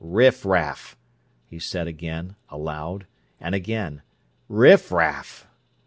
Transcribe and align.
"Riffraff!" 0.03 0.97
he 1.45 1.59
said 1.59 1.85
again, 1.85 2.35
aloud, 2.49 3.05
and 3.39 3.53
again: 3.53 4.01
"Riffraff!" 4.49 5.45